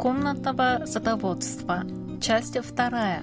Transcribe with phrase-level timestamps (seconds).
[0.00, 1.84] Комнатного садоводства.
[2.22, 3.22] Часть вторая.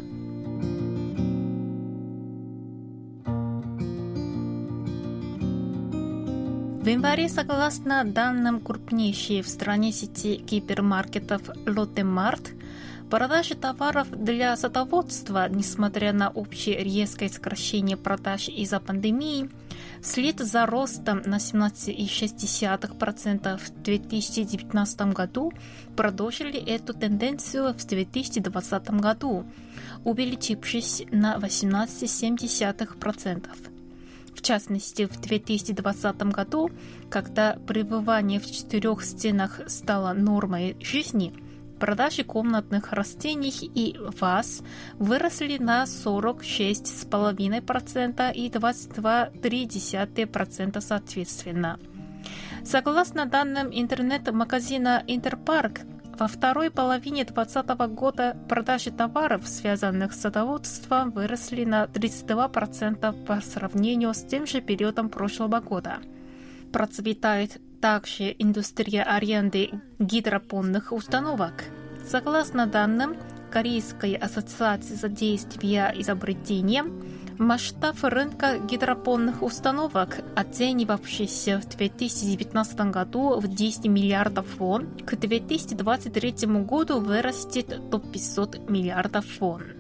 [6.80, 12.52] В январе, согласно данным крупнейшей в стране сети гипермаркетов Лотемарт,
[13.10, 19.50] продажи товаров для садоводства, несмотря на общее резкое сокращение продаж из-за пандемии,
[20.02, 25.54] вслед за ростом на 17,6% в 2019 году
[25.96, 29.46] продолжили эту тенденцию в 2020 году,
[30.04, 33.48] увеличившись на 18,7%.
[34.36, 36.70] В частности, в 2020 году,
[37.10, 41.34] когда пребывание в четырех стенах стало нормой жизни,
[41.80, 44.62] продажи комнатных растений и ваз
[45.00, 51.80] выросли на 46,5% и 22,3% соответственно.
[52.64, 55.82] Согласно данным интернет-магазина Интерпарк,
[56.20, 64.16] во второй половине 2020 года продажи товаров, связанных с садоводством, выросли на 32% по сравнению
[64.16, 66.00] с тем же периодом прошлого года.
[66.74, 71.66] Процветает также индустрия аренды гидропонных установок.
[72.06, 73.18] Согласно данным
[73.52, 76.84] Корейской ассоциации задействия изобретения,
[77.38, 87.00] Масштаб рынка гидропонных установок, оценивавшийся в 2019 году в 10 миллиардов вон, к 2023 году
[87.00, 89.77] вырастет до 500 миллиардов вон.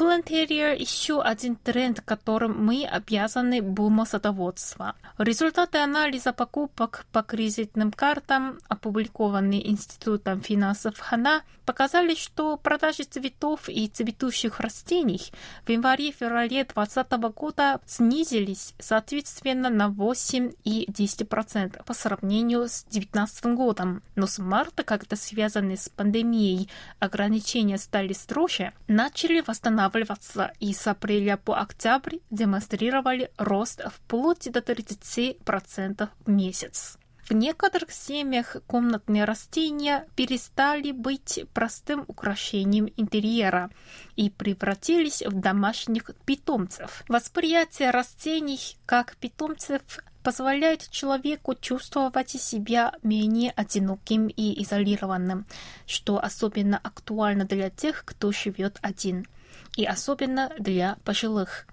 [0.00, 4.94] Planterior– еще один тренд, которым мы обязаны буму садоводства.
[5.18, 13.88] Результаты анализа покупок по кредитным картам, опубликованные Институтом финансов ХАНА, показали, что продажи цветов и
[13.88, 15.20] цветущих растений
[15.66, 24.02] в январе-феврале 2020 года снизились, соответственно, на 8 и 10% по сравнению с 2019 годом.
[24.16, 30.86] Но с марта, когда связанные с пандемией ограничения стали строже, начали восстанавливаться восстанавливаться и с
[30.86, 36.96] апреля по октябрь демонстрировали рост вплоть до 30% в месяц.
[37.28, 43.70] В некоторых семьях комнатные растения перестали быть простым украшением интерьера
[44.16, 47.04] и превратились в домашних питомцев.
[47.06, 49.82] Восприятие растений как питомцев
[50.24, 55.46] позволяет человеку чувствовать себя менее одиноким и изолированным,
[55.86, 59.24] что особенно актуально для тех, кто живет один–
[59.80, 61.66] и особенно для пожилых.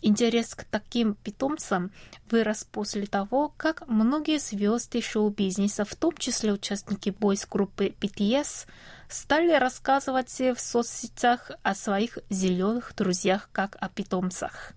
[0.00, 1.92] Интерес к таким питомцам
[2.30, 8.66] вырос после того, как многие звезды шоу-бизнеса, в том числе участники бойс-группы BTS,
[9.10, 14.72] стали рассказывать в соцсетях о своих зеленых друзьях как о питомцах.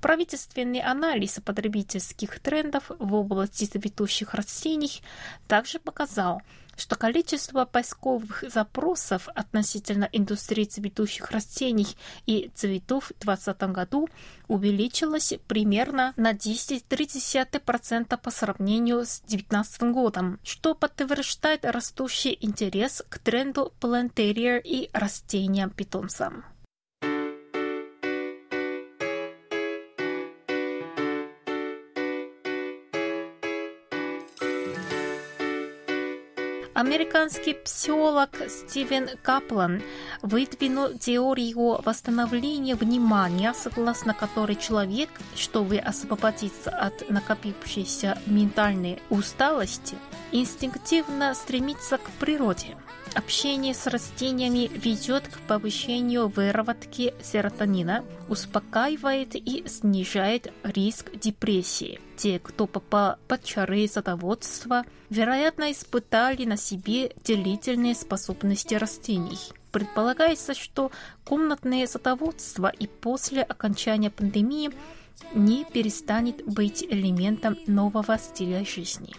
[0.00, 5.02] Правительственный анализ потребительских трендов в области цветущих растений
[5.48, 6.42] также показал,
[6.76, 11.86] что количество поисковых запросов относительно индустрии цветущих растений
[12.26, 14.08] и цветов в 2020 году
[14.48, 23.72] увеличилось примерно на 10,3% по сравнению с 2019 годом, что подтверждает растущий интерес к тренду
[23.80, 26.53] плантерьер и растениям-питомцам.
[36.74, 39.80] Американский психолог Стивен Каплан
[40.22, 49.96] выдвинул теорию восстановления внимания, согласно которой человек, чтобы освободиться от накопившейся ментальной усталости,
[50.32, 52.76] инстинктивно стремится к природе.
[53.14, 62.00] Общение с растениями ведет к повышению выработки серотонина, успокаивает и снижает риск депрессии.
[62.16, 69.38] Те, кто попал под чары садоводства, вероятно, испытали на себе делительные способности растений.
[69.70, 70.90] Предполагается, что
[71.24, 74.72] комнатное садоводство и после окончания пандемии
[75.34, 79.14] не перестанет быть элементом нового стиля жизни.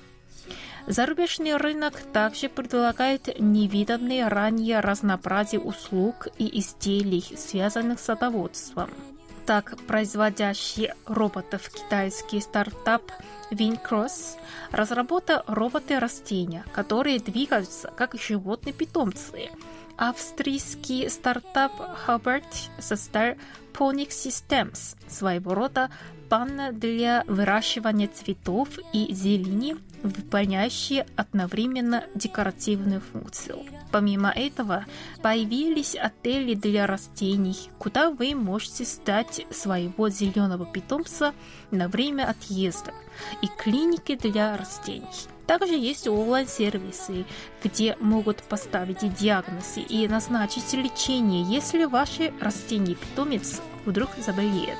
[0.88, 8.90] Зарубежный рынок также предлагает невиданное ранее разнообразие услуг и изделий, связанных с садоводством.
[9.46, 13.04] Так, производящий роботов китайский стартап
[13.52, 14.38] Wincross
[14.72, 19.50] разработал роботы-растения, которые двигаются как животные-питомцы.
[19.98, 21.72] Австрийский стартап
[22.06, 22.44] Hubbard
[22.80, 23.36] создал
[23.74, 25.90] Ponic Systems, своего рода
[26.28, 33.60] панна для выращивания цветов и зелени, выполняющие одновременно декоративную функцию.
[33.92, 34.86] Помимо этого,
[35.22, 41.34] появились отели для растений, куда вы можете сдать своего зеленого питомца
[41.72, 42.94] на время отъезда,
[43.42, 45.06] и клиники для растений.
[45.48, 47.26] Также есть онлайн-сервисы,
[47.64, 54.80] где могут поставить диагнозы и назначить лечение, если ваше растение-питомец вдруг заболеет.